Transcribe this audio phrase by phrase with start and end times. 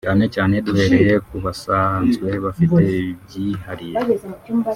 [0.07, 2.79] cyane cyane duhereye ku basanzwe bafite
[3.11, 3.97] ibyihariye